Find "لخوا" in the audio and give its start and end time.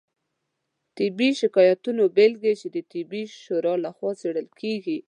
3.85-4.11